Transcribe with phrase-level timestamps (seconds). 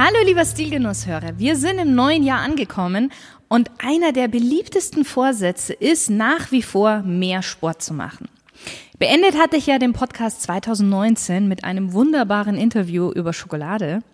[0.00, 3.10] Hallo lieber Stilgenusshörer, wir sind im neuen Jahr angekommen
[3.48, 8.28] und einer der beliebtesten Vorsätze ist nach wie vor mehr Sport zu machen.
[9.00, 14.04] Beendet hatte ich ja den Podcast 2019 mit einem wunderbaren Interview über Schokolade.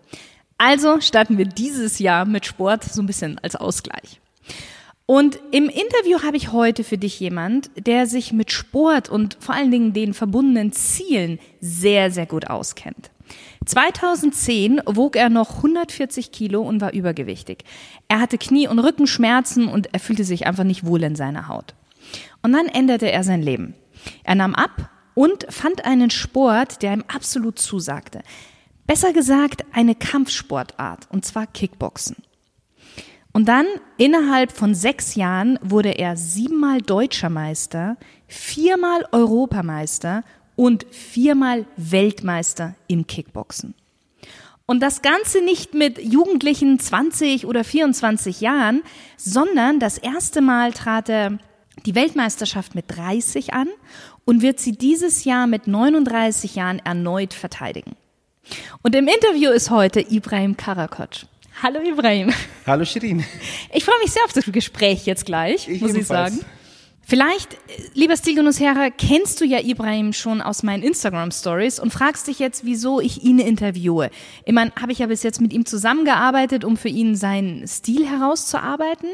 [0.57, 4.23] Also starten wir dieses Jahr mit Sport so ein bisschen als Ausgleich.
[5.05, 9.55] Und im Interview habe ich heute für dich jemand, der sich mit Sport und vor
[9.55, 13.11] allen Dingen den verbundenen Zielen sehr, sehr gut auskennt.
[13.65, 17.65] 2010 wog er noch 140 Kilo und war übergewichtig.
[18.09, 21.75] Er hatte Knie- und Rückenschmerzen und er fühlte sich einfach nicht wohl in seiner Haut.
[22.43, 23.75] Und dann änderte er sein Leben.
[24.23, 28.21] Er nahm ab und fand einen Sport, der ihm absolut zusagte.
[28.87, 32.17] Besser gesagt, eine Kampfsportart, und zwar Kickboxen.
[33.33, 37.97] Und dann, innerhalb von sechs Jahren, wurde er siebenmal deutscher Meister,
[38.29, 40.23] viermal Europameister
[40.57, 43.75] und viermal Weltmeister im Kickboxen.
[44.67, 48.83] Und das Ganze nicht mit Jugendlichen 20 oder 24 Jahren,
[49.17, 51.39] sondern das erste Mal trat er
[51.85, 53.69] die Weltmeisterschaft mit 30 an
[54.25, 57.93] und wird sie dieses Jahr mit 39 Jahren erneut verteidigen.
[58.83, 61.27] Und im Interview ist heute Ibrahim Karakoc.
[61.63, 62.33] Hallo Ibrahim.
[62.67, 63.25] Hallo Shirin.
[63.73, 66.37] Ich freue mich sehr auf das Gespräch jetzt gleich, Ich muss ich ebenfalls.
[66.37, 66.47] sagen.
[67.07, 67.59] Vielleicht,
[67.93, 73.01] lieber Stilgenussherr, kennst du ja Ibrahim schon aus meinen Instagram-Stories und fragst dich jetzt, wieso
[73.01, 74.11] ich ihn interviewe.
[74.51, 79.11] Meine, habe ich ja bis jetzt mit ihm zusammengearbeitet, um für ihn seinen Stil herauszuarbeiten.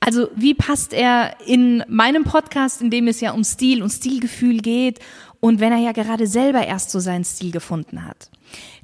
[0.00, 4.58] Also wie passt er in meinem Podcast, in dem es ja um Stil und Stilgefühl
[4.58, 4.98] geht
[5.40, 8.30] und wenn er ja gerade selber erst so seinen Stil gefunden hat?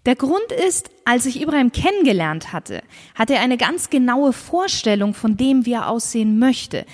[0.05, 2.83] Der Grund ist, als ich Ibrahim kennengelernt hatte,
[3.17, 6.87] hatte er eine ganz genaue Vorstellung von dem, wie er aussehen möchte.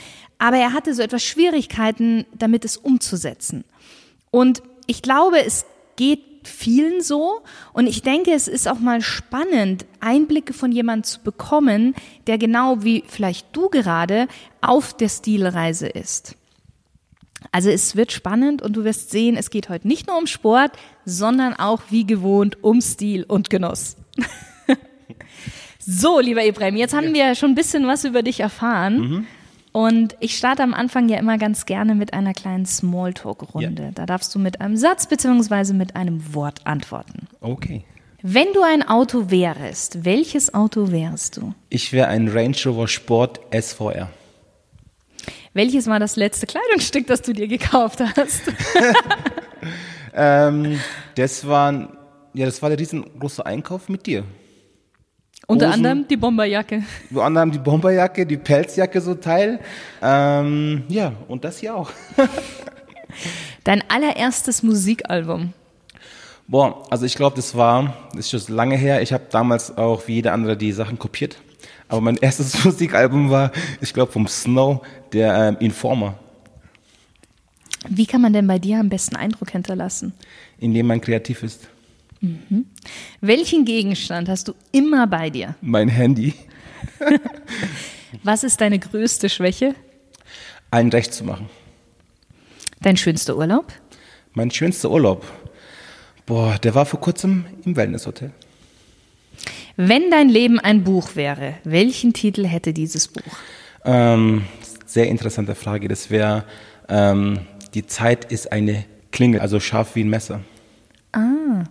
[0.43, 3.63] Aber er hatte so etwas Schwierigkeiten, damit es umzusetzen.
[4.33, 5.65] Und ich glaube, es
[5.95, 7.43] geht vielen so.
[7.73, 11.95] Und ich denke, es ist auch mal spannend, Einblicke von jemandem zu bekommen,
[12.27, 14.27] der genau wie vielleicht du gerade
[14.61, 16.35] auf der Stilreise ist.
[17.53, 20.73] Also es wird spannend und du wirst sehen, es geht heute nicht nur um Sport,
[21.05, 23.97] sondern auch wie gewohnt um Stil und Genuss.
[25.79, 29.25] so, lieber Ibrahim, jetzt haben wir schon ein bisschen was über dich erfahren.
[29.73, 33.83] Und ich starte am Anfang ja immer ganz gerne mit einer kleinen Smalltalk-Runde.
[33.83, 33.91] Ja.
[33.93, 37.27] Da darfst du mit einem Satz beziehungsweise mit einem Wort antworten.
[37.41, 37.85] Okay.
[38.23, 41.55] Wenn du ein Auto wärst, welches Auto wärst du?
[41.71, 44.11] Ich wäre ein Range Rover Sport SVR.
[45.55, 48.43] Welches war das letzte Kleidungsstück, das du dir gekauft hast?
[50.15, 50.79] Ähm,
[51.15, 51.73] das war,
[52.35, 54.25] ja, das war der riesengroße Einkauf mit dir.
[55.47, 55.75] Unter Hosen.
[55.75, 56.83] anderem die Bomberjacke.
[57.11, 59.61] Wir anderen die Bomberjacke, die Pelzjacke so Teil.
[60.01, 61.91] Ähm, ja, und das hier auch.
[63.65, 65.53] Dein allererstes Musikalbum.
[66.49, 69.03] Boah, also ich glaube, das war, das ist schon lange her.
[69.03, 71.37] Ich habe damals auch wie jeder andere die Sachen kopiert.
[71.89, 74.83] Aber mein erstes Musikalbum war, ich glaube, vom Snow,
[75.13, 76.15] der ähm, Informer,
[77.89, 80.13] Wie kann man denn bei dir am besten Eindruck hinterlassen?
[80.59, 81.69] in dem man kreativ ist.
[83.21, 85.55] Welchen Gegenstand hast du immer bei dir?
[85.61, 86.35] Mein Handy.
[88.23, 89.75] Was ist deine größte Schwäche?
[90.71, 91.49] Allen recht zu machen.
[92.81, 93.73] Dein schönster Urlaub?
[94.35, 95.25] Mein schönster Urlaub.
[96.27, 98.31] Boah, der war vor kurzem im Wellnesshotel.
[99.77, 103.37] Wenn dein Leben ein Buch wäre, welchen Titel hätte dieses Buch?
[103.85, 104.45] Ähm,
[104.87, 105.89] sehr interessante Frage.
[105.89, 106.45] Das wäre,
[106.89, 107.41] ähm,
[107.75, 110.41] die Zeit ist eine Klinge, also scharf wie ein Messer.
[111.13, 111.62] Ah.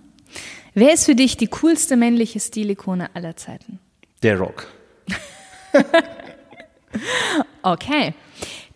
[0.74, 3.80] Wer ist für dich die coolste männliche Stilikone aller Zeiten?
[4.24, 4.68] Der Rock.
[7.64, 8.14] Okay.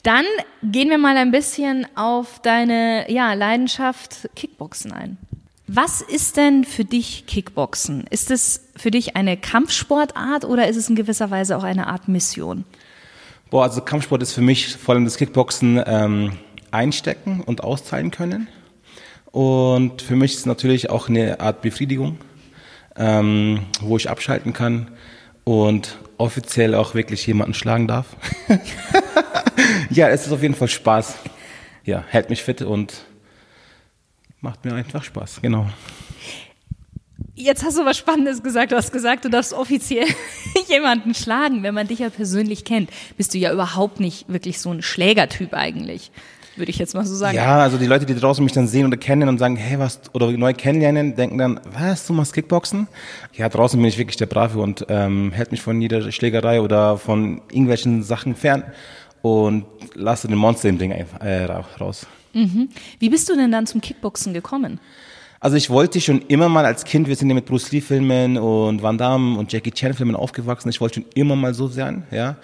[0.03, 0.25] Dann
[0.63, 5.17] gehen wir mal ein bisschen auf deine ja, Leidenschaft Kickboxen ein.
[5.67, 8.05] Was ist denn für dich Kickboxen?
[8.11, 12.07] Ist es für dich eine Kampfsportart oder ist es in gewisser Weise auch eine Art
[12.07, 12.65] Mission?
[13.49, 16.37] Boah, also Kampfsport ist für mich vor allem das Kickboxen ähm,
[16.69, 18.47] einstecken und austeilen können.
[19.35, 22.19] Und für mich ist es natürlich auch eine Art Befriedigung,
[22.95, 24.91] ähm, wo ich abschalten kann
[25.43, 28.15] und offiziell auch wirklich jemanden schlagen darf.
[29.89, 31.15] ja, es ist auf jeden Fall Spaß.
[31.83, 32.93] Ja, hält mich fit und
[34.39, 35.67] macht mir einfach Spaß, genau.
[37.33, 38.71] Jetzt hast du was Spannendes gesagt.
[38.71, 40.07] Du hast gesagt, du darfst offiziell
[40.69, 42.89] jemanden schlagen, wenn man dich ja persönlich kennt.
[43.17, 46.11] Bist du ja überhaupt nicht wirklich so ein Schlägertyp eigentlich,
[46.55, 47.35] würde ich jetzt mal so sagen.
[47.35, 50.01] Ja, also die Leute, die draußen mich dann sehen oder kennen und sagen, hey, was,
[50.13, 52.87] oder neu kennenlernen, denken dann, was, du machst Kickboxen?
[53.33, 56.97] Ja, draußen bin ich wirklich der Brave und ähm, hält mich von jeder Schlägerei oder
[56.97, 58.63] von irgendwelchen Sachen fern
[59.21, 59.65] und
[59.95, 61.43] lasse den Monster im Ding äh,
[61.79, 62.07] raus.
[62.33, 62.69] Mhm.
[62.99, 64.79] Wie bist du denn dann zum Kickboxen gekommen?
[65.39, 68.37] Also ich wollte schon immer mal als Kind, wir sind ja mit Bruce Lee Filmen
[68.37, 72.03] und Van Damme und Jackie Chan Filmen aufgewachsen, ich wollte schon immer mal so sein,
[72.11, 72.37] ja.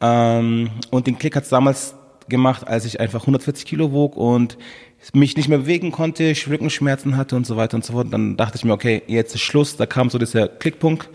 [0.00, 1.94] Ähm, und den Klick hat es damals
[2.28, 4.58] gemacht, als ich einfach 140 Kilo wog und
[5.12, 8.12] mich nicht mehr bewegen konnte, ich Rückenschmerzen hatte und so weiter und so fort.
[8.12, 9.76] Dann dachte ich mir, okay, jetzt ist Schluss.
[9.76, 11.08] Da kam so dieser Klickpunkt,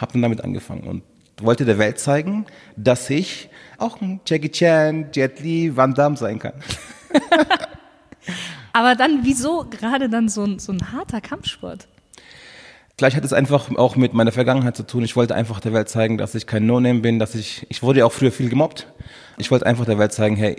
[0.00, 1.02] habe dann damit angefangen und
[1.42, 3.48] wollte der Welt zeigen, dass ich
[3.78, 6.54] auch ein Jackie Chan, Jet Li, Van Damme sein kann.
[8.72, 11.86] Aber dann, wieso gerade dann so ein, so ein harter Kampfsport?
[12.96, 15.04] Gleich hat es einfach auch mit meiner Vergangenheit zu tun.
[15.04, 18.00] Ich wollte einfach der Welt zeigen, dass ich kein No-Name bin, dass ich, ich wurde
[18.00, 18.86] ja auch früher viel gemobbt.
[19.36, 20.56] Ich wollte einfach der Welt zeigen, hey,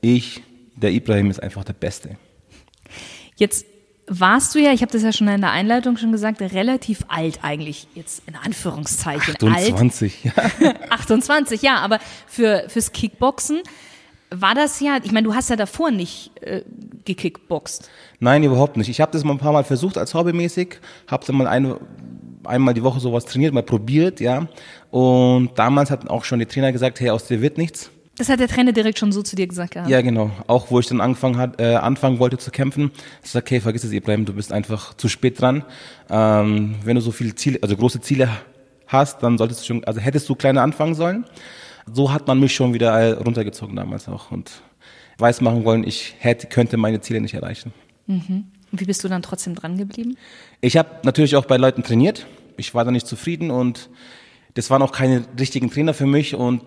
[0.00, 0.42] ich,
[0.74, 2.16] der Ibrahim ist einfach der Beste.
[3.36, 3.66] Jetzt
[4.08, 7.40] warst du ja, ich habe das ja schon in der Einleitung schon gesagt, relativ alt
[7.42, 10.52] eigentlich, jetzt in Anführungszeichen 28, alt.
[10.60, 10.74] ja.
[10.90, 13.62] 28, ja, aber für, fürs Kickboxen
[14.30, 16.62] war das ja, ich meine, du hast ja davor nicht äh,
[17.06, 17.90] gekickboxt.
[18.20, 18.88] Nein, überhaupt nicht.
[18.88, 21.78] Ich habe das mal ein paar Mal versucht als hobbymäßig, habe dann mal eine,
[22.44, 24.48] einmal die Woche sowas trainiert, mal probiert, ja.
[24.90, 27.90] Und damals hatten auch schon die Trainer gesagt, hey, aus dir wird nichts.
[28.18, 29.86] Das hat der Trainer direkt schon so zu dir gesagt, ja?
[29.86, 30.30] Ja, genau.
[30.46, 32.90] Auch wo ich dann angefangen hat, äh, anfangen wollte zu kämpfen,
[33.22, 35.64] ich sag, okay, vergiss es, Ibrahim, du bist einfach zu spät dran.
[36.08, 38.30] Ähm, wenn du so viele Ziele, also große Ziele
[38.86, 41.26] hast, dann solltest du schon, also hättest du kleiner anfangen sollen
[41.92, 44.62] so hat man mich schon wieder runtergezogen damals auch und
[45.18, 47.72] weiß machen wollen, ich hätte, könnte meine Ziele nicht erreichen.
[48.06, 48.44] Mhm.
[48.72, 50.16] Wie bist du dann trotzdem dran geblieben?
[50.60, 52.26] Ich habe natürlich auch bei Leuten trainiert.
[52.56, 53.90] Ich war da nicht zufrieden und
[54.54, 56.62] das waren auch keine richtigen Trainer für mich und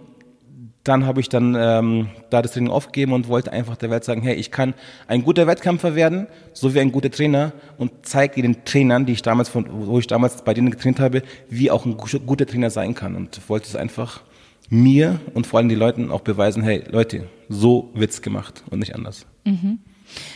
[0.84, 4.22] dann habe ich dann ähm, da das Training aufgegeben und wollte einfach der Welt sagen,
[4.22, 4.74] hey, ich kann
[5.08, 9.22] ein guter Wettkämpfer werden, so wie ein guter Trainer und zeige den Trainern, die ich
[9.22, 12.96] damals von, wo ich damals bei denen getraint habe, wie auch ein guter Trainer sein
[12.96, 14.22] kann und wollte es einfach
[14.70, 18.96] mir und vor allem die Leuten auch beweisen, hey Leute, so wird's gemacht und nicht
[18.96, 19.26] anders.
[19.46, 19.80] Mhm.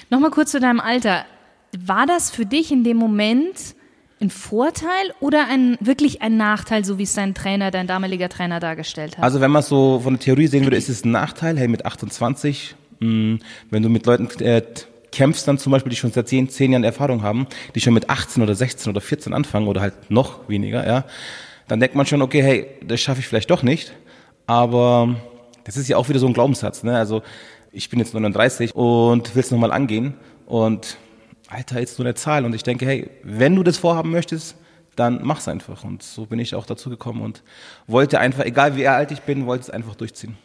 [0.10, 1.26] Nochmal kurz zu deinem Alter.
[1.78, 3.76] War das für dich in dem Moment
[4.22, 8.60] ein Vorteil oder ein, wirklich ein Nachteil, so wie es dein Trainer, dein damaliger Trainer
[8.60, 9.24] dargestellt hat?
[9.24, 11.58] Also wenn man es so von der Theorie sehen würde, ist es ein Nachteil.
[11.58, 13.40] Hey, mit 28, mh, hm,
[13.70, 14.62] wenn du mit Leuten äh,
[15.12, 18.10] kämpfst, dann zum Beispiel, die schon seit 10, 10 Jahren Erfahrung haben, die schon mit
[18.10, 21.06] 18 oder 16 oder 14 anfangen oder halt noch weniger, ja,
[21.68, 23.94] dann denkt man schon, okay, hey, das schaffe ich vielleicht doch nicht.
[24.46, 25.16] Aber
[25.64, 26.84] das ist ja auch wieder so ein Glaubenssatz.
[26.84, 26.98] Ne?
[26.98, 27.22] Also
[27.72, 30.16] ich bin jetzt 39 und will es nochmal angehen.
[30.46, 30.98] Und
[31.50, 32.46] Alter, jetzt nur eine Zahl.
[32.46, 34.56] Und ich denke, hey, wenn du das vorhaben möchtest,
[34.96, 35.84] dann mach's einfach.
[35.84, 37.42] Und so bin ich auch dazu gekommen und
[37.88, 40.38] wollte einfach, egal wie alt ich bin, wollte es einfach durchziehen.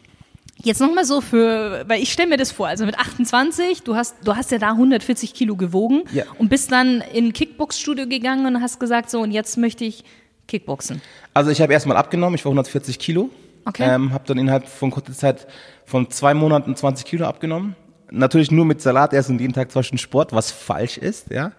[0.61, 4.15] Jetzt nochmal so für, weil ich stelle mir das vor, also mit 28, du hast,
[4.25, 6.25] du hast ja da 140 Kilo gewogen ja.
[6.37, 10.03] und bist dann in ein Kickbox-Studio gegangen und hast gesagt, so und jetzt möchte ich
[10.47, 11.01] Kickboxen.
[11.33, 13.29] Also ich habe erstmal abgenommen, ich war 140 Kilo
[13.65, 13.83] Okay.
[13.87, 15.47] Ähm, habe dann innerhalb von kurzer Zeit
[15.85, 17.75] von zwei Monaten 20 Kilo abgenommen.
[18.11, 21.51] Natürlich nur mit Salat, erst und jeden Tag zwei Stunden Sport, was falsch ist, ja.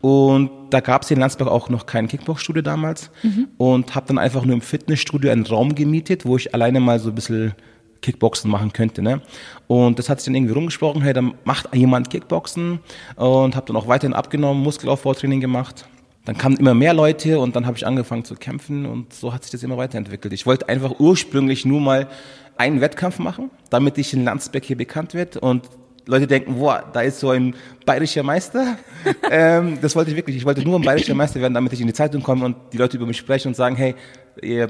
[0.00, 3.10] Und da gab es in Landsberg auch noch kein Kickbox-Studio damals.
[3.22, 3.48] Mhm.
[3.56, 7.08] Und habe dann einfach nur im Fitnessstudio einen Raum gemietet, wo ich alleine mal so
[7.08, 7.54] ein bisschen
[8.02, 9.00] Kickboxen machen könnte.
[9.00, 9.22] Ne?
[9.66, 12.80] Und das hat sich dann irgendwie rumgesprochen, hey, dann macht jemand Kickboxen
[13.16, 15.86] und habe dann auch weiterhin abgenommen, Muskelaufbautraining gemacht
[16.24, 19.42] dann kamen immer mehr Leute und dann habe ich angefangen zu kämpfen und so hat
[19.42, 20.32] sich das immer weiterentwickelt.
[20.32, 22.08] Ich wollte einfach ursprünglich nur mal
[22.56, 25.68] einen Wettkampf machen, damit ich in Landsberg hier bekannt wird und
[26.06, 27.54] Leute denken, boah, da ist so ein
[27.86, 28.76] bayerischer Meister.
[29.30, 30.36] ähm, das wollte ich wirklich.
[30.36, 32.76] Ich wollte nur ein bayerischer Meister werden, damit ich in die Zeitung komme und die
[32.76, 33.94] Leute über mich sprechen und sagen, hey,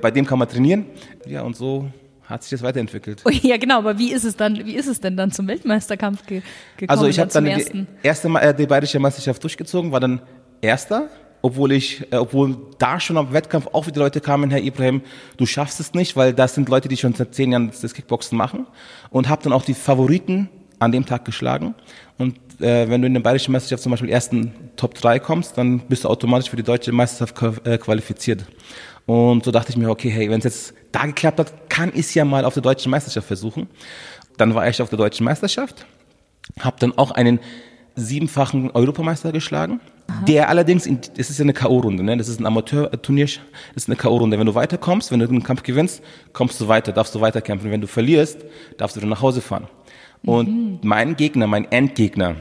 [0.00, 0.86] bei dem kann man trainieren.
[1.26, 1.88] Ja, und so
[2.22, 3.22] hat sich das weiterentwickelt.
[3.24, 6.24] Oh, ja, genau, aber wie ist es dann, wie ist es denn dann zum Weltmeisterkampf
[6.24, 6.42] ge
[6.76, 6.98] gekommen?
[6.98, 10.22] Also ich habe dann, dann die erste Mal äh, die bayerische Meisterschaft durchgezogen, war dann
[10.64, 11.10] Erster
[11.44, 15.02] obwohl ich, äh, obwohl da schon am Wettkampf auch wieder Leute kamen, Herr Ibrahim,
[15.36, 18.38] du schaffst es nicht, weil das sind Leute, die schon seit zehn Jahren das Kickboxen
[18.38, 18.66] machen
[19.10, 20.48] und habe dann auch die Favoriten
[20.78, 21.74] an dem Tag geschlagen.
[22.16, 25.80] Und äh, wenn du in der bayerischen Meisterschaft zum Beispiel ersten Top 3 kommst, dann
[25.80, 28.46] bist du automatisch für die deutsche Meisterschaft äh, qualifiziert.
[29.04, 32.06] Und so dachte ich mir, okay, hey, wenn es jetzt da geklappt hat, kann ich
[32.06, 33.68] es ja mal auf der deutschen Meisterschaft versuchen.
[34.38, 35.84] Dann war ich auf der deutschen Meisterschaft,
[36.60, 37.38] habe dann auch einen
[37.96, 40.24] siebenfachen Europameister geschlagen Aha.
[40.26, 42.16] Der allerdings, in, das ist ja eine K.O.-Runde, ne?
[42.16, 44.38] das ist ein Amateurturnier, das ist eine K.O.-Runde.
[44.38, 47.70] Wenn du weiterkommst, wenn du den Kampf gewinnst, kommst du weiter, darfst du weiterkämpfen.
[47.70, 48.44] Wenn du verlierst,
[48.76, 49.66] darfst du dann nach Hause fahren.
[50.22, 50.78] Und mhm.
[50.82, 52.36] mein Gegner, mein Endgegner,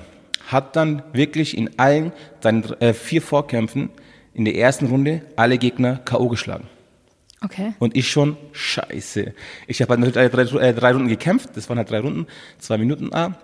[0.48, 3.90] hat dann wirklich in allen seinen äh, vier Vorkämpfen
[4.34, 6.28] in der ersten Runde alle Gegner K.O.
[6.28, 6.68] geschlagen.
[7.42, 7.74] Okay.
[7.80, 9.34] Und ich schon, scheiße.
[9.68, 12.28] Ich habe halt drei, drei, äh, drei Runden gekämpft, das waren halt drei Runden,
[12.60, 13.38] zwei Minuten A.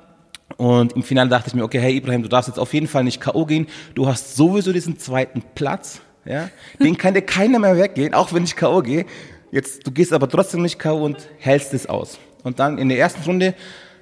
[0.58, 3.04] Und im Finale dachte ich mir, okay, hey Ibrahim, du darfst jetzt auf jeden Fall
[3.04, 3.46] nicht K.O.
[3.46, 3.68] gehen.
[3.96, 6.50] Du hast sowieso diesen zweiten Platz, ja.
[6.80, 8.82] Den kann dir keiner mehr weggehen, auch wenn ich K.O.
[8.82, 9.06] gehe.
[9.52, 11.04] Jetzt, du gehst aber trotzdem nicht K.O.
[11.04, 12.20] und hältst es aus.
[12.44, 13.56] Und dann in der ersten Runde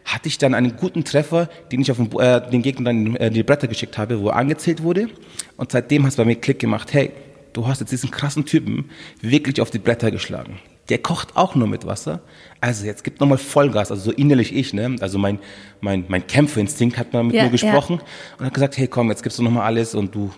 [0.03, 3.29] hatte ich dann einen guten Treffer, den ich auf den, äh, den Gegner dann äh,
[3.29, 5.09] die Bretter geschickt habe, wo er angezählt wurde.
[5.57, 7.11] Und seitdem hat es bei mir Klick gemacht, hey,
[7.53, 8.89] du hast jetzt diesen krassen Typen
[9.21, 10.59] wirklich auf die Bretter geschlagen.
[10.89, 12.21] Der kocht auch nur mit Wasser.
[12.61, 14.95] Also jetzt gibt nochmal Vollgas, also so innerlich ich, ne?
[15.01, 15.39] Also mein,
[15.81, 18.05] mein, mein Kämpferinstinkt hat mal mit Ja, mir gesprochen ja.
[18.39, 20.31] und hat gesagt, hey komm, jetzt gibst du nochmal alles und du.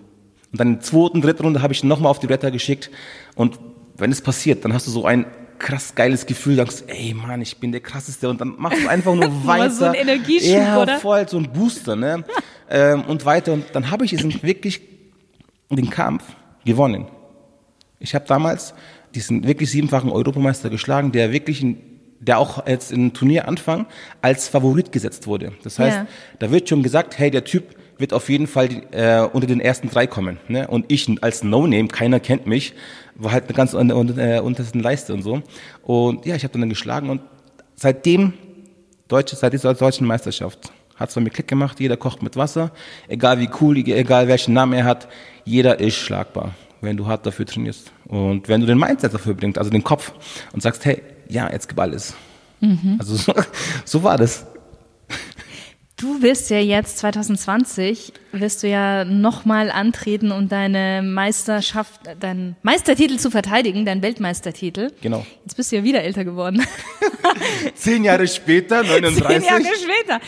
[0.51, 2.89] Und dann in der zweiten, dritten Runde habe ich nochmal auf die Bretter geschickt.
[3.35, 3.59] Und
[3.97, 5.25] wenn es passiert, dann hast du so ein
[5.59, 9.13] krass geiles Gefühl, denkst, ey Mann, ich bin der krasseste und dann machst du einfach
[9.13, 9.69] nur weiter.
[9.69, 10.99] So ein Energieschub, ja, oder?
[10.99, 12.23] voll, so ein Booster, ne?
[12.69, 13.53] ähm, und weiter.
[13.53, 14.81] Und dann habe ich diesen wirklich
[15.69, 16.23] den Kampf
[16.65, 17.07] gewonnen.
[17.99, 18.73] Ich habe damals
[19.15, 21.77] diesen wirklich siebenfachen Europameister geschlagen, der wirklich, in,
[22.19, 23.85] der auch jetzt im Turnieranfang
[24.21, 25.53] als Favorit gesetzt wurde.
[25.63, 26.07] Das heißt, Ja.
[26.39, 29.89] da wird schon gesagt, hey, der Typ wird auf jeden Fall äh, unter den ersten
[29.89, 30.37] drei kommen.
[30.47, 30.67] Ne?
[30.67, 32.73] Und ich als No-Name, keiner kennt mich,
[33.15, 35.41] war halt eine ganz unter, äh, untersten Leiste und so.
[35.83, 37.21] Und ja, ich habe dann geschlagen und
[37.75, 38.33] seitdem,
[39.07, 42.71] deutsche, seit dieser deutschen Meisterschaft, hat es bei mir Klick gemacht, jeder kocht mit Wasser,
[43.07, 45.07] egal wie cool, egal welchen Namen er hat,
[45.45, 47.91] jeder ist schlagbar, wenn du hart dafür trainierst.
[48.05, 50.13] Und wenn du den Mindset dafür bringst, also den Kopf,
[50.53, 52.15] und sagst, hey, ja, jetzt gib alles.
[52.99, 53.33] Also so,
[53.85, 54.45] so war das.
[55.95, 63.17] Du wirst ja jetzt 2020 wirst du ja nochmal antreten, um deine Meisterschaft, deinen Meistertitel
[63.17, 64.91] zu verteidigen, deinen Weltmeistertitel.
[65.01, 65.25] Genau.
[65.43, 66.65] Jetzt bist du ja wieder älter geworden.
[67.75, 69.23] Zehn Jahre später, 39.
[69.27, 70.21] Zehn Jahre später.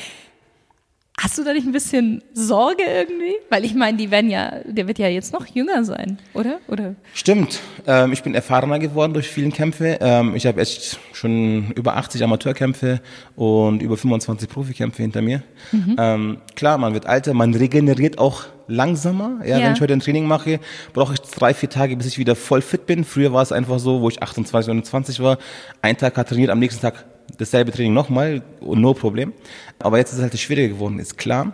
[1.24, 3.36] Hast du da nicht ein bisschen Sorge irgendwie?
[3.51, 6.58] Weil ich meine, die werden ja, der wird ja jetzt noch jünger sein, oder?
[6.68, 6.96] Oder?
[7.13, 7.60] Stimmt.
[7.86, 10.00] Ähm, ich bin erfahrener geworden durch vielen Kämpfe.
[10.01, 13.01] Ähm, ich habe echt schon über 80 Amateurkämpfe
[13.36, 15.44] und über 25 Profikämpfe hinter mir.
[15.72, 19.42] Ähm, klar, man wird älter, man regeneriert auch langsamer.
[19.46, 19.66] Ja, Ja.
[19.68, 20.60] Wenn ich heute ein Training mache,
[20.94, 23.04] brauche ich drei, vier Tage, bis ich wieder voll fit bin.
[23.04, 25.38] Früher war es einfach so, wo ich 28, 29 war,
[25.84, 27.06] ein Tag hat trainiert, am nächsten Tag
[27.38, 29.34] dasselbe Training nochmal und no Problem.
[29.80, 31.54] Aber jetzt ist es halt schwieriger geworden, ist klar.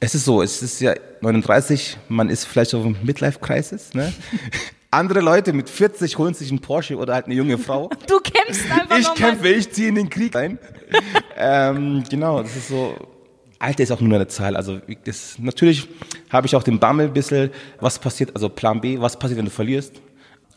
[0.00, 3.94] Es ist so, es ist ja 39, man ist vielleicht auf einem Midlife-Crisis.
[3.94, 4.12] Ne?
[4.90, 7.90] Andere Leute mit 40 holen sich einen Porsche oder halt eine junge Frau.
[8.06, 10.58] Du kämpfst einfach Ich kämpfe, ich ziehe in den Krieg ein.
[11.36, 12.94] ähm, genau, das ist so.
[13.58, 14.56] Alter ist auch nur eine Zahl.
[14.56, 15.88] Also das, natürlich
[16.28, 19.46] habe ich auch den Bammel ein bisschen, was passiert, also Plan B, was passiert, wenn
[19.46, 19.94] du verlierst.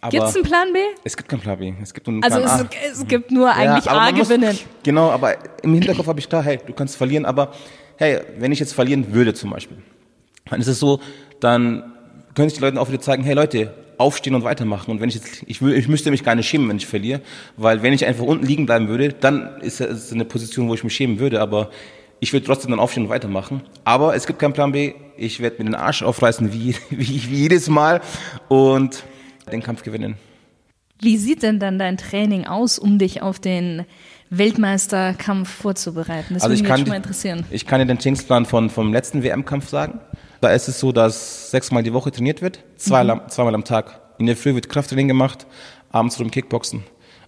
[0.01, 0.79] Aber Gibt's einen Plan B?
[1.03, 1.73] es gibt keinen Plan B.
[1.81, 3.01] Es gibt nur einen Also Plan es, A.
[3.01, 4.57] es gibt nur eigentlich aber A man muss- gewinnen.
[4.83, 7.51] Genau, aber im Hinterkopf habe ich klar, hey, du kannst verlieren, aber
[7.97, 9.77] hey, wenn ich jetzt verlieren würde zum Beispiel,
[10.49, 10.99] dann ist es so,
[11.39, 11.93] dann
[12.35, 14.91] könnte ich den Leuten auch wieder zeigen, hey Leute, aufstehen und weitermachen.
[14.91, 17.21] Und wenn ich jetzt, ich, will, ich müsste mich gar nicht schämen, wenn ich verliere,
[17.57, 20.83] weil wenn ich einfach unten liegen bleiben würde, dann ist es eine Position, wo ich
[20.83, 21.71] mich schämen würde, aber
[22.19, 23.61] ich würde trotzdem dann aufstehen und weitermachen.
[23.83, 24.93] Aber es gibt keinen Plan B.
[25.17, 28.01] Ich werde mir den Arsch aufreißen, wie, wie, wie jedes Mal
[28.47, 29.03] und
[29.51, 30.15] den Kampf gewinnen.
[30.99, 33.85] Wie sieht denn dann dein Training aus, um dich auf den
[34.29, 36.33] Weltmeisterkampf vorzubereiten?
[36.33, 37.45] Das Also würde ich mich kann, schon mal interessieren.
[37.51, 39.99] ich kann dir den Trainingsplan von, vom letzten WM-Kampf sagen.
[40.41, 43.29] Da ist es so, dass sechsmal die Woche trainiert wird, zweimal, Mhm.
[43.29, 44.01] zweimal am Tag.
[44.19, 45.45] In der Früh wird Krafttraining gemacht,
[45.91, 46.83] abends rum Kickboxen.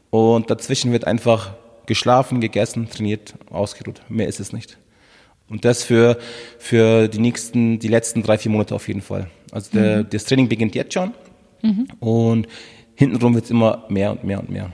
[0.10, 1.54] Und dazwischen wird einfach
[1.86, 4.02] geschlafen, gegessen, trainiert, ausgeruht.
[4.10, 4.78] Mehr ist es nicht.
[5.50, 6.18] Und das für,
[6.60, 9.30] für die nächsten, die letzten drei, vier Monate auf jeden Fall.
[9.52, 10.10] Also der, Mhm.
[10.12, 11.14] das Training beginnt jetzt schon.
[12.00, 12.48] Und
[12.96, 14.72] hintenrum wird es immer mehr und mehr und mehr.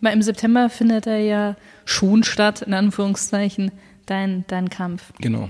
[0.00, 3.72] Weil im September findet er ja schon statt, in Anführungszeichen,
[4.06, 5.12] dein, dein Kampf.
[5.20, 5.48] Genau.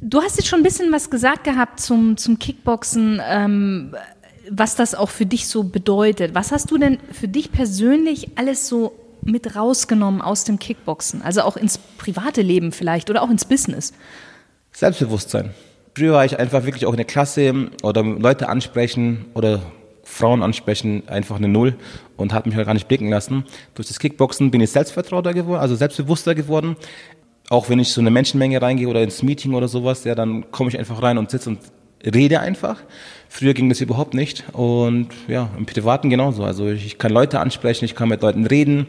[0.00, 3.94] Du hast jetzt schon ein bisschen was gesagt gehabt zum, zum Kickboxen, ähm,
[4.50, 6.34] was das auch für dich so bedeutet.
[6.34, 11.20] Was hast du denn für dich persönlich alles so mit rausgenommen aus dem Kickboxen?
[11.20, 13.92] Also auch ins private Leben vielleicht oder auch ins Business?
[14.72, 15.50] Selbstbewusstsein.
[15.94, 19.60] Früher war ich einfach wirklich auch in der Klasse oder Leute ansprechen oder
[20.02, 21.76] Frauen ansprechen, einfach eine Null
[22.16, 23.44] und hat mich halt gar nicht blicken lassen.
[23.74, 26.76] Durch das Kickboxen bin ich selbstvertrauter geworden, also selbstbewusster geworden.
[27.48, 30.70] Auch wenn ich so eine Menschenmenge reingehe oder ins Meeting oder sowas, ja, dann komme
[30.70, 31.58] ich einfach rein und sitze und
[32.04, 32.82] rede einfach.
[33.28, 36.44] Früher ging das überhaupt nicht und ja, im Privaten genauso.
[36.44, 38.86] Also ich kann Leute ansprechen, ich kann mit Leuten reden.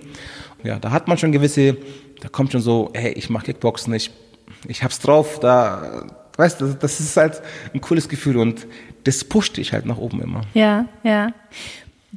[0.63, 1.77] Ja, da hat man schon gewisse,
[2.21, 4.11] da kommt schon so, hey, ich mache Kickboxen, ich,
[4.67, 6.03] ich hab's drauf, da,
[6.37, 7.41] weißt du, das ist halt
[7.73, 8.67] ein cooles Gefühl und
[9.03, 10.41] das pusht dich halt nach oben immer.
[10.53, 11.31] Ja, ja.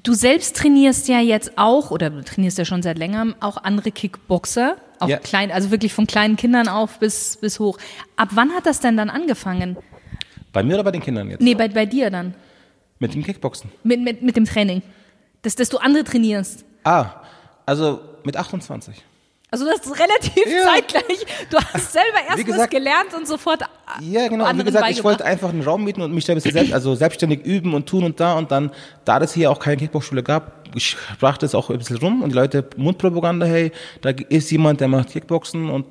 [0.03, 3.91] Du selbst trainierst ja jetzt auch, oder du trainierst ja schon seit längerem, auch andere
[3.93, 4.77] Kickboxer.
[5.01, 5.19] Auch Ja.
[5.19, 7.79] klein, also wirklich von kleinen Kindern auf bis, bis hoch.
[8.17, 9.77] Ab wann hat das denn dann angefangen?
[10.53, 11.41] Bei mir oder bei den Kindern jetzt?
[11.41, 12.35] Nee, bei, bei dir dann.
[12.99, 13.71] Mit dem Kickboxen.
[13.83, 14.83] Mit, mit, mit dem Training.
[15.43, 16.65] Dass, dass du andere trainierst.
[16.85, 17.07] Ah,
[17.67, 19.03] also mit 28.
[19.55, 20.65] Also das ist relativ Ja.
[20.75, 21.25] zeitgleich.
[21.49, 23.61] Du hast selber erst was gesagt- gelernt und sofort
[24.01, 24.45] Ja, genau.
[24.45, 26.73] Wie anderen gesagt, ich wollte einfach einen Raum mieten und mich da ein bisschen selbst,
[26.75, 28.73] also selbstständig üben und tun und da und dann,
[29.05, 32.31] da das hier auch keine Kickboxschule gab, ich brachte es auch ein bisschen rum und
[32.31, 33.71] die Leute Mundpropaganda, hey,
[34.01, 35.87] da ist jemand, der macht Kickboxen und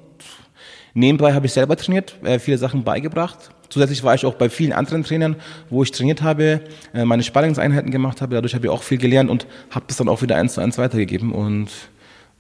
[0.93, 3.37] nebenbei habe ich selber trainiert, äh, viele Sachen beigebracht.
[3.69, 5.35] Zusätzlich war ich auch bei vielen anderen Trainern,
[5.69, 6.61] wo ich trainiert habe,
[6.93, 10.09] äh, meine Sparringseinheiten gemacht habe, dadurch habe ich auch viel gelernt und habe das dann
[10.09, 11.69] auch wieder eins zu eins weitergegeben und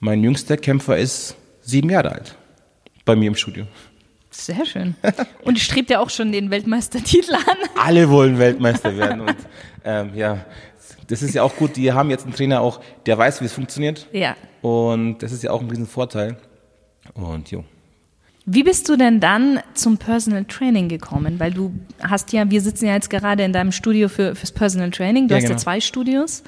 [0.03, 2.35] mein jüngster Kämpfer ist sieben Jahre alt
[3.05, 3.65] bei mir im Studio.
[4.31, 4.95] Sehr schön.
[5.43, 7.57] Und strebt ja auch schon den Weltmeistertitel an.
[7.79, 9.21] alle wollen Weltmeister werden.
[9.21, 9.35] Und
[9.85, 10.43] ähm, ja,
[11.07, 11.77] das ist ja auch gut.
[11.77, 14.07] Die haben jetzt einen Trainer auch, der weiß, wie es funktioniert.
[14.11, 14.35] Ja.
[14.61, 16.37] Und das ist ja auch ein riesen Vorteil.
[17.13, 17.63] Und jo.
[18.45, 21.39] Wie bist du denn dann zum Personal Training gekommen?
[21.39, 24.91] Weil du hast ja, wir sitzen ja jetzt gerade in deinem Studio für, fürs Personal
[24.91, 25.27] Training.
[25.27, 25.61] Du Ja, hast ja genau.
[25.61, 26.43] zwei Studios.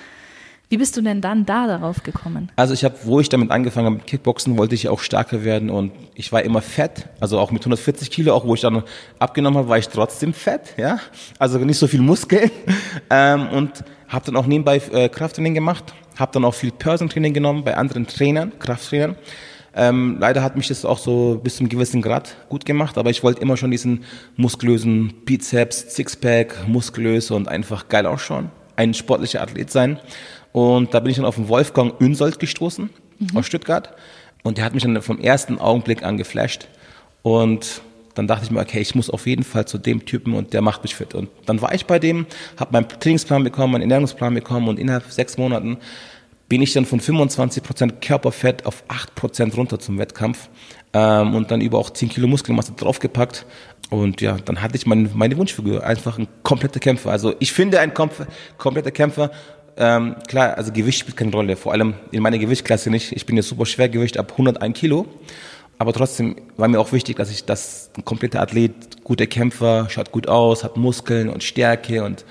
[0.70, 2.52] Wie bist du denn dann da darauf gekommen?
[2.56, 5.70] Also ich habe, wo ich damit angefangen habe mit Kickboxen, wollte ich auch stärker werden
[5.70, 8.84] und ich war immer fett, also auch mit 140 Kilo, auch wo ich dann
[9.20, 11.00] abgenommen habe, war ich trotzdem fett, ja,
[11.38, 12.50] also nicht so viel Muskeln
[13.12, 17.64] ähm, und habe dann auch nebenbei äh, Krafttraining gemacht, habe dann auch viel Personal-Training genommen
[17.64, 19.16] bei anderen Trainern, Krafttrainern.
[19.78, 23.24] Ähm, leider hat mich das auch so bis zum gewissen Grad gut gemacht, aber ich
[23.24, 24.06] wollte immer schon diesen
[24.38, 30.00] muskulösen Bizeps, Sixpack, muskulös und einfach geil ausschauen, ein sportlicher Athlet sein.
[30.56, 32.90] Und da bin ich dann auf den Wolfgang Unsold gestoßen
[33.34, 33.94] aus Stuttgart.
[34.42, 36.70] Und der hat mich dann vom ersten Augenblick an geflasht.
[37.24, 37.82] Und
[38.14, 40.62] dann dachte ich mir, okay, ich muss auf jeden Fall zu dem Typen und der
[40.62, 41.14] macht mich fit.
[41.14, 42.26] Und dann war ich bei dem,
[42.58, 45.76] habe meinen Trainingsplan bekommen, meinen Ernährungsplan bekommen und innerhalb sechs Monaten
[46.48, 50.48] bin ich dann von 25% Körperfett auf 8% runter zum Wettkampf
[50.94, 53.46] ähm, und dann über auch 10 Kilo Muskelmasse draufgepackt.
[53.90, 57.12] Und ja, dann hatte ich mein, meine Wunschfigur, einfach ein kompletter Kämpfer.
[57.12, 58.26] Also ich finde, ein Kompf
[58.58, 59.32] kompletter Kämpfer,
[59.77, 63.11] ähm, klar, also Gewicht spielt keine Rolle, vor allem in meiner Gewichtsklasse nicht.
[63.11, 65.05] Ich bin jetzt super Schwergewicht ab 101 Kilo.
[65.77, 70.11] Aber trotzdem war mir auch wichtig, dass ich das ein kompletter Athlet, guter Kämpfer, schaut
[70.11, 72.24] gut aus, hat Muskeln und Stärke und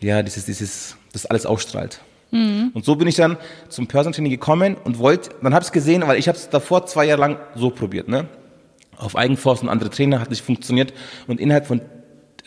[0.00, 2.00] ja, dieses, dieses, das alles ausstrahlt.
[2.74, 3.36] Und so bin ich dann
[3.68, 6.50] zum Personal Training gekommen und wollte, dann habe ich es gesehen, weil ich habe es
[6.50, 8.26] davor zwei Jahre lang so probiert, ne?
[8.96, 10.92] Auf Eigenforst und andere Trainer hat nicht funktioniert
[11.28, 11.80] und innerhalb von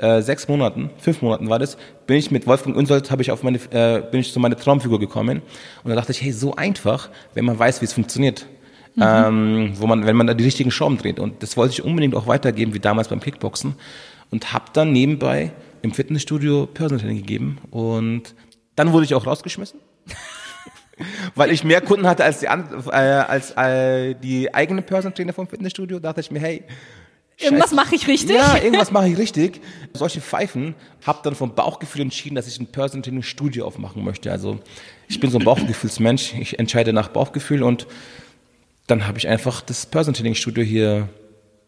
[0.02, 3.44] äh, sechs Monaten, fünf Monaten war das, bin ich mit Wolfgang Unsold, habe ich auf
[3.44, 5.42] meine, äh, bin ich zu meiner Traumfigur gekommen
[5.84, 8.48] und da dachte ich, hey, so einfach, wenn man weiß, wie es funktioniert.
[9.00, 11.18] Ähm, wo man, wenn man da die richtigen Schrauben dreht.
[11.18, 13.76] Und das wollte ich unbedingt auch weitergeben, wie damals beim Kickboxen.
[14.32, 17.60] Und habe dann nebenbei im Fitnessstudio Personal Training gegeben.
[17.72, 18.36] Und
[18.76, 19.80] dann wurde ich auch rausgeschmissen.
[21.36, 22.50] Weil ich mehr Kunden hatte als die, äh,
[22.90, 26.64] als äh, die eigenen Personal Trainer vom Fitnessstudio, dachte ich mir, hey,
[27.42, 28.36] Irgendwas mache ich richtig.
[28.36, 29.62] Ja, irgendwas mache ich richtig.
[29.94, 30.76] Solche Pfeifen,
[31.06, 34.32] habe dann vom Bauchgefühl entschieden, dass ich ein Personal Training Studio aufmachen möchte.
[34.32, 34.60] Also
[35.08, 36.36] ich bin so ein Bauchgefühlsmensch.
[36.40, 37.88] Ich entscheide nach Bauchgefühl und
[38.88, 41.10] dann habe ich einfach das Personal Training Studio hier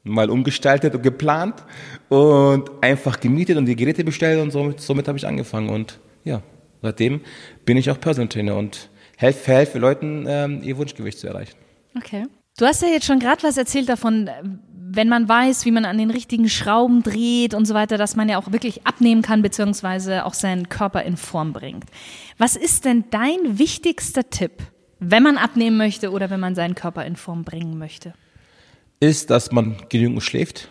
[0.03, 1.63] mal umgestaltet und geplant
[2.09, 6.41] und einfach gemietet und die Geräte bestellt und somit, somit habe ich angefangen und ja,
[6.81, 7.21] seitdem
[7.65, 11.55] bin ich auch Personal Trainer und helfe, helfe Leuten, ähm, ihr Wunschgewicht zu erreichen.
[11.95, 12.25] Okay.
[12.57, 14.29] Du hast ja jetzt schon gerade was erzählt davon,
[14.95, 18.29] wenn man weiß, wie man an den richtigen Schrauben dreht und so weiter, dass man
[18.29, 21.85] ja auch wirklich abnehmen kann, beziehungsweise auch seinen Körper in Form bringt.
[22.37, 24.51] Was ist denn dein wichtigster Tipp,
[24.99, 28.13] wenn man abnehmen möchte oder wenn man seinen Körper in Form bringen möchte?
[29.03, 30.69] ist, dass man genügend schläft,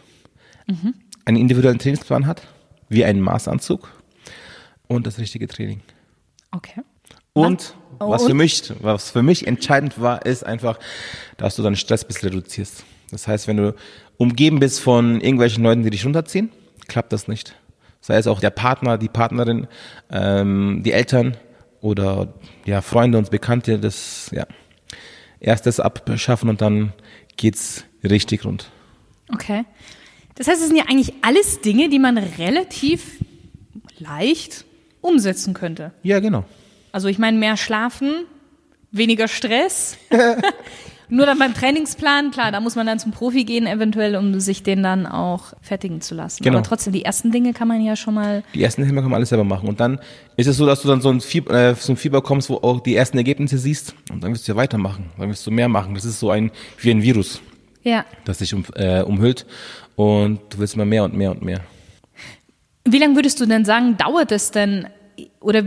[1.25, 2.47] einen individuellen Trainingsplan hat,
[2.89, 3.91] wie einen Maßanzug
[4.89, 5.83] und das richtige Training.
[6.51, 6.83] Okay.
[7.33, 10.79] Und Oh, was für mich, was für mich entscheidend war, ist einfach,
[11.37, 12.85] dass du deinen Stress ein bisschen reduzierst.
[13.11, 13.75] Das heißt, wenn du
[14.17, 16.51] umgeben bist von irgendwelchen Leuten, die dich runterziehen,
[16.89, 17.55] klappt das nicht.
[18.01, 19.69] Sei es auch der Partner, die Partnerin,
[20.11, 21.37] ähm, die Eltern
[21.81, 23.79] oder ja Freunde und Bekannte.
[23.79, 24.47] Das ja
[25.39, 26.93] erst das abschaffen und dann
[27.37, 28.71] geht's richtig rund.
[29.33, 29.65] Okay.
[30.35, 33.23] Das heißt, es sind ja eigentlich alles Dinge, die man relativ
[33.99, 34.65] leicht
[35.01, 35.93] umsetzen könnte.
[36.03, 36.45] Ja, genau.
[36.93, 38.25] Also ich meine, mehr schlafen,
[38.91, 39.97] weniger Stress.
[41.09, 44.63] Nur dann beim Trainingsplan, klar, da muss man dann zum Profi gehen, eventuell, um sich
[44.63, 46.43] den dann auch fertigen zu lassen.
[46.43, 46.57] Genau.
[46.59, 48.43] Aber trotzdem, die ersten Dinge kann man ja schon mal.
[48.55, 49.69] Die ersten Hilfe kann man alles selber machen.
[49.69, 50.01] Und dann
[50.39, 52.57] ist es so, dass du dann so ein, Fieber, äh, so ein Fieber kommst, wo
[52.57, 53.95] auch die ersten Ergebnisse siehst.
[54.11, 55.11] Und dann wirst du ja weitermachen.
[55.19, 55.95] Dann wirst du mehr machen.
[55.95, 57.43] Das ist so ein, wie ein Virus,
[57.83, 58.07] Ja.
[58.25, 59.45] das dich um, äh, umhüllt.
[59.97, 61.61] Und du willst immer mehr und mehr und mehr.
[62.87, 64.87] Wie lange würdest du denn sagen, dauert es denn,
[65.41, 65.63] oder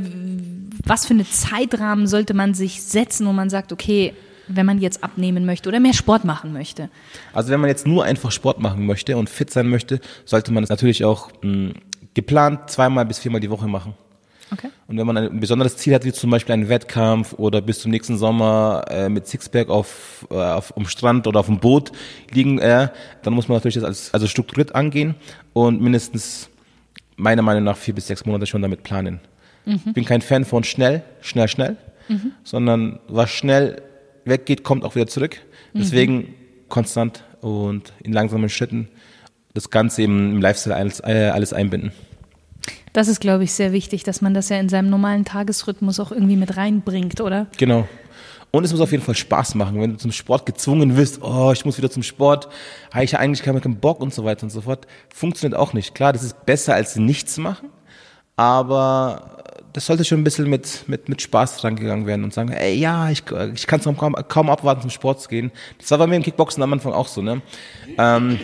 [0.86, 4.14] was für eine Zeitrahmen sollte man sich setzen, wo man sagt, okay,
[4.48, 6.90] wenn man jetzt abnehmen möchte oder mehr Sport machen möchte?
[7.34, 10.64] Also wenn man jetzt nur einfach Sport machen möchte und fit sein möchte, sollte man
[10.64, 11.74] es natürlich auch mh,
[12.14, 13.96] geplant zweimal bis viermal die Woche machen.
[14.52, 14.70] Okay.
[14.88, 17.90] Und wenn man ein besonderes Ziel hat, wie zum Beispiel einen Wettkampf oder bis zum
[17.90, 21.92] nächsten Sommer äh, mit Sixpack auf, äh, auf um Strand oder auf dem Boot
[22.32, 22.90] liegen, äh,
[23.24, 25.16] dann muss man natürlich das als, also strukturiert angehen
[25.54, 26.50] und mindestens
[27.16, 29.20] meiner Meinung nach vier bis sechs Monate schon damit planen.
[29.66, 31.78] Ich bin kein Fan von schnell, schnell, schnell,
[32.44, 33.82] sondern was schnell
[34.26, 35.38] weggeht, kommt auch wieder zurück.
[35.74, 36.34] Deswegen
[36.70, 38.90] konstant und in langsamen Schritten
[39.54, 41.92] das Ganze eben im Lifestyle alles, äh, alles einbinden.
[42.94, 46.12] Das ist, glaube ich, sehr wichtig, dass man das ja in seinem normalen Tagesrhythmus auch
[46.12, 47.48] irgendwie mit reinbringt, oder?
[47.58, 47.88] Genau.
[48.52, 49.82] Und es muss auf jeden Fall Spaß machen.
[49.82, 52.48] Wenn du zum Sport gezwungen wirst, oh, ich muss wieder zum Sport,
[52.94, 55.94] habe ich ja eigentlich keinen Bock und so weiter und so fort, funktioniert auch nicht.
[55.94, 57.70] Klar, das ist besser als nichts machen,
[58.38, 59.44] aber
[59.76, 63.10] das sollte schon ein bisschen mit, mit, mit Spaß rangegangen werden und sagen, ey, ja,
[63.10, 65.52] ich, ich kann es kaum, kaum abwarten, zum Sport zu gehen.
[65.80, 67.42] Das war bei mir im Kickboxen am Anfang auch so, ne?
[67.98, 68.40] Ähm,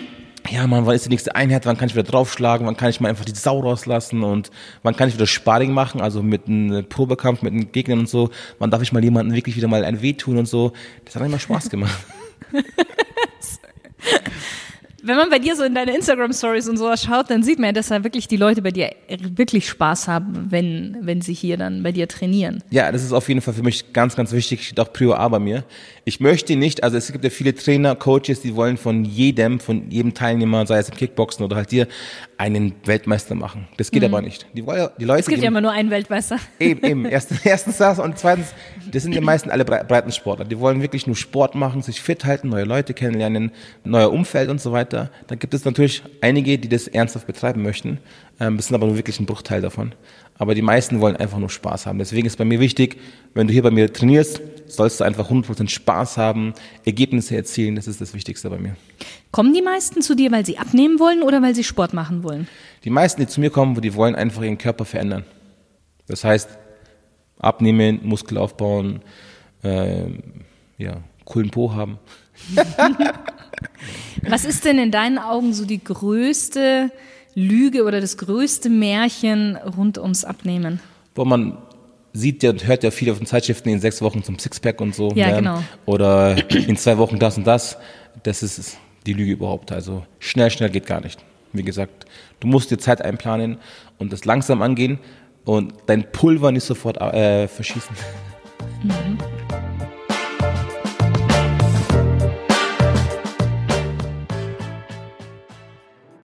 [0.50, 3.00] ja, man, wann ist die nächste Einheit, wann kann ich wieder draufschlagen, wann kann ich
[3.00, 4.52] mal einfach die Sau rauslassen und
[4.84, 8.30] wann kann ich wieder Sparring machen, also mit einem Probekampf, mit den Gegnern und so,
[8.60, 10.74] wann darf ich mal jemandem wirklich wieder mal ein Weh tun und so.
[11.06, 11.98] Das hat immer Spaß gemacht.
[15.04, 17.72] Wenn man bei dir so in deine Instagram-Stories und sowas schaut, dann sieht man ja,
[17.74, 18.92] dass da wirklich die Leute bei dir
[19.36, 22.64] wirklich Spaß haben, wenn, wenn sie hier dann bei dir trainieren.
[22.70, 25.28] Ja, das ist auf jeden Fall für mich ganz, ganz wichtig, steht auch Prio A
[25.28, 25.64] bei mir.
[26.06, 29.90] Ich möchte nicht, also es gibt ja viele Trainer, Coaches, die wollen von jedem, von
[29.90, 31.88] jedem Teilnehmer, sei es im Kickboxen oder halt dir,
[32.38, 33.68] einen Weltmeister machen.
[33.78, 34.14] Das geht mhm.
[34.14, 34.48] aber nicht.
[34.54, 36.38] Die, wollen, die Leute es gibt geben, ja immer nur einen Weltmeister.
[36.60, 37.06] Eben, eben.
[37.12, 38.54] Erstens, erstens das und zweitens,
[38.92, 40.46] das sind die meisten alle Breitensportler.
[40.46, 43.52] Die wollen wirklich nur Sport machen, sich fit halten, neue Leute kennenlernen,
[43.84, 44.91] neuer Umfeld und so weiter.
[44.92, 48.00] Dann gibt es natürlich einige, die das ernsthaft betreiben möchten.
[48.40, 49.94] Ähm, das sind aber nur wirklich ein Bruchteil davon.
[50.38, 52.00] Aber die meisten wollen einfach nur Spaß haben.
[52.00, 52.98] Deswegen ist bei mir wichtig,
[53.34, 56.54] wenn du hier bei mir trainierst, sollst du einfach 100% Spaß haben,
[56.86, 57.76] Ergebnisse erzielen.
[57.76, 58.76] Das ist das Wichtigste bei mir.
[59.32, 62.48] Kommen die meisten zu dir, weil sie abnehmen wollen oder weil sie Sport machen wollen?
[62.84, 65.26] Die meisten, die zu mir kommen, die wollen einfach ihren Körper verändern.
[66.08, 66.50] Das heißt,
[67.40, 69.02] abnehmen, Muskel aufbauen,
[69.64, 70.06] äh,
[70.78, 72.00] ja, coolen Po haben.
[74.28, 76.92] Was ist denn in deinen Augen so die größte
[77.36, 80.80] Lüge oder das größte Märchen rund ums Abnehmen?
[81.16, 81.58] Wo man
[82.14, 84.94] sieht ja und hört ja viel auf den Zeitschriften in sechs Wochen zum Sixpack und
[84.94, 85.12] so.
[85.16, 85.36] Ja, ne?
[85.38, 85.64] genau.
[85.86, 87.78] Oder in zwei Wochen das und das.
[88.24, 89.72] Das ist die Lüge überhaupt.
[89.72, 91.24] Also schnell, schnell geht gar nicht.
[91.54, 92.06] Wie gesagt,
[92.40, 93.58] du musst dir Zeit einplanen
[93.98, 95.00] und das langsam angehen
[95.46, 97.96] und dein Pulver nicht sofort äh, verschießen.
[98.84, 99.61] Mhm.